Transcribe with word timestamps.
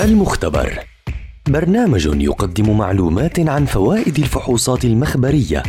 المختبر. 0.00 0.78
برنامج 1.48 2.06
يقدم 2.06 2.78
معلومات 2.78 3.40
عن 3.40 3.64
فوائد 3.64 4.18
الفحوصات 4.18 4.84
المخبرية. 4.84 5.62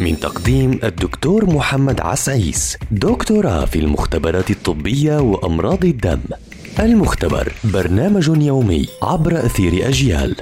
من 0.00 0.20
تقديم 0.20 0.80
الدكتور 0.84 1.46
محمد 1.46 2.00
عسعيس 2.00 2.76
دكتوراه 2.90 3.64
في 3.64 3.78
المختبرات 3.78 4.50
الطبية 4.50 5.18
وأمراض 5.20 5.84
الدم. 5.84 6.20
المختبر 6.80 7.52
برنامج 7.64 8.28
يومي 8.42 8.88
عبر 9.02 9.46
أثير 9.46 9.88
أجيال. 9.88 10.36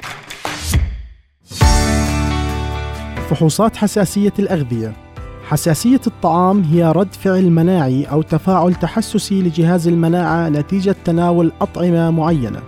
فحوصات 3.30 3.76
حساسية 3.76 4.34
الأغذية. 4.38 5.05
حساسية 5.48 6.00
الطعام 6.06 6.62
هي 6.62 6.92
رد 6.92 7.14
فعل 7.14 7.50
مناعي 7.50 8.04
أو 8.04 8.22
تفاعل 8.22 8.74
تحسسي 8.74 9.42
لجهاز 9.42 9.88
المناعة 9.88 10.48
نتيجة 10.48 10.96
تناول 11.04 11.52
أطعمة 11.60 12.10
معينة. 12.10 12.60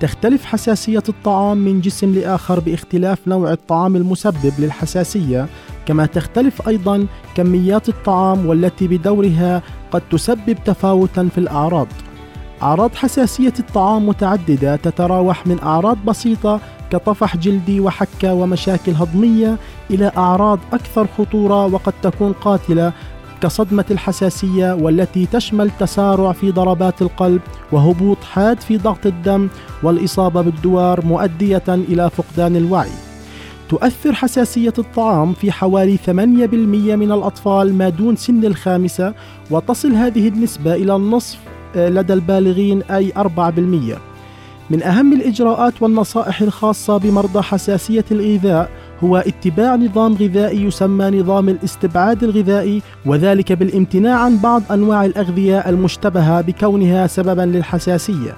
تختلف 0.00 0.44
حساسية 0.44 1.02
الطعام 1.08 1.58
من 1.58 1.80
جسم 1.80 2.14
لآخر 2.14 2.60
باختلاف 2.60 3.28
نوع 3.28 3.52
الطعام 3.52 3.96
المسبب 3.96 4.52
للحساسية. 4.58 5.46
كما 5.86 6.06
تختلف 6.06 6.68
أيضا 6.68 7.06
كميات 7.34 7.88
الطعام 7.88 8.46
والتي 8.46 8.88
بدورها 8.88 9.62
قد 9.90 10.02
تسبب 10.10 10.56
تفاوتا 10.64 11.28
في 11.34 11.38
الأعراض. 11.38 11.86
أعراض 12.62 12.94
حساسية 12.94 13.54
الطعام 13.58 14.08
متعددة 14.08 14.76
تتراوح 14.76 15.46
من 15.46 15.58
أعراض 15.62 15.98
بسيطة 16.06 16.60
كطفح 16.90 17.36
جلدي 17.36 17.80
وحكة 17.80 18.34
ومشاكل 18.34 18.92
هضمية 18.92 19.56
إلى 19.90 20.12
أعراض 20.16 20.58
أكثر 20.72 21.06
خطورة 21.18 21.66
وقد 21.66 21.92
تكون 22.02 22.32
قاتلة 22.32 22.92
كصدمة 23.42 23.84
الحساسية 23.90 24.72
والتي 24.74 25.26
تشمل 25.26 25.70
تسارع 25.78 26.32
في 26.32 26.50
ضربات 26.50 27.02
القلب 27.02 27.40
وهبوط 27.72 28.24
حاد 28.24 28.60
في 28.60 28.76
ضغط 28.76 29.06
الدم 29.06 29.48
والإصابة 29.82 30.40
بالدوار 30.42 31.06
مؤدية 31.06 31.62
إلى 31.68 32.10
فقدان 32.10 32.56
الوعي. 32.56 32.90
تؤثر 33.68 34.12
حساسية 34.12 34.72
الطعام 34.78 35.32
في 35.32 35.52
حوالي 35.52 35.96
8% 35.96 36.10
من 36.96 37.12
الأطفال 37.12 37.74
ما 37.74 37.88
دون 37.88 38.16
سن 38.16 38.44
الخامسة 38.44 39.14
وتصل 39.50 39.92
هذه 39.92 40.28
النسبة 40.28 40.74
إلى 40.74 40.96
النصف 40.96 41.38
آه، 41.76 41.88
لدى 41.88 42.12
البالغين 42.12 42.82
أي 42.82 43.12
4%. 43.16 44.09
من 44.70 44.82
أهم 44.82 45.12
الإجراءات 45.12 45.82
والنصائح 45.82 46.40
الخاصة 46.40 46.96
بمرضى 46.96 47.42
حساسية 47.42 48.04
الغذاء 48.10 48.70
هو 49.04 49.16
اتباع 49.16 49.76
نظام 49.76 50.14
غذائي 50.14 50.62
يسمى 50.62 51.20
نظام 51.20 51.48
الاستبعاد 51.48 52.24
الغذائي 52.24 52.82
وذلك 53.06 53.52
بالامتناع 53.52 54.18
عن 54.18 54.38
بعض 54.38 54.62
أنواع 54.72 55.04
الأغذية 55.04 55.58
المشتبهة 55.58 56.40
بكونها 56.40 57.06
سببا 57.06 57.42
للحساسية. 57.42 58.36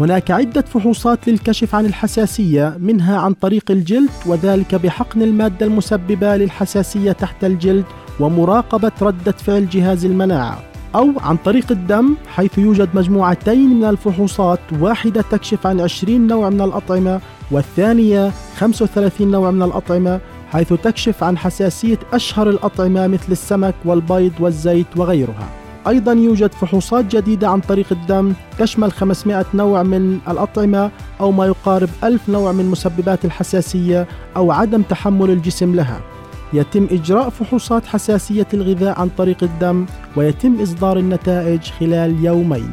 هناك 0.00 0.30
عدة 0.30 0.60
فحوصات 0.60 1.28
للكشف 1.28 1.74
عن 1.74 1.86
الحساسية 1.86 2.76
منها 2.80 3.18
عن 3.18 3.32
طريق 3.32 3.70
الجلد 3.70 4.10
وذلك 4.26 4.74
بحقن 4.74 5.22
المادة 5.22 5.66
المسببة 5.66 6.36
للحساسية 6.36 7.12
تحت 7.12 7.44
الجلد 7.44 7.84
ومراقبة 8.20 8.92
ردة 9.02 9.32
فعل 9.32 9.68
جهاز 9.68 10.04
المناعة. 10.04 10.75
أو 10.94 11.12
عن 11.20 11.36
طريق 11.36 11.66
الدم 11.70 12.14
حيث 12.28 12.58
يوجد 12.58 12.88
مجموعتين 12.94 13.80
من 13.80 13.84
الفحوصات 13.84 14.60
واحدة 14.80 15.22
تكشف 15.30 15.66
عن 15.66 15.80
20 15.80 16.26
نوع 16.26 16.50
من 16.50 16.60
الأطعمة 16.60 17.20
والثانية 17.50 18.32
35 18.56 19.30
نوع 19.30 19.50
من 19.50 19.62
الأطعمة 19.62 20.20
حيث 20.52 20.72
تكشف 20.72 21.24
عن 21.24 21.38
حساسية 21.38 21.98
أشهر 22.12 22.50
الأطعمة 22.50 23.06
مثل 23.06 23.32
السمك 23.32 23.74
والبيض 23.84 24.32
والزيت 24.40 24.86
وغيرها. 24.96 25.48
أيضا 25.88 26.12
يوجد 26.12 26.52
فحوصات 26.52 27.16
جديدة 27.16 27.48
عن 27.48 27.60
طريق 27.60 27.86
الدم 27.90 28.32
تشمل 28.58 28.92
500 28.92 29.46
نوع 29.54 29.82
من 29.82 30.18
الأطعمة 30.28 30.90
أو 31.20 31.32
ما 31.32 31.46
يقارب 31.46 31.88
1000 32.04 32.28
نوع 32.28 32.52
من 32.52 32.70
مسببات 32.70 33.24
الحساسية 33.24 34.06
أو 34.36 34.52
عدم 34.52 34.82
تحمل 34.82 35.30
الجسم 35.30 35.74
لها. 35.74 36.00
يتم 36.56 36.84
إجراء 36.90 37.28
فحوصات 37.30 37.84
حساسية 37.86 38.46
الغذاء 38.54 39.00
عن 39.00 39.08
طريق 39.18 39.40
الدم 39.42 39.86
ويتم 40.16 40.60
إصدار 40.62 40.96
النتائج 40.98 41.62
خلال 41.78 42.24
يومين. 42.24 42.70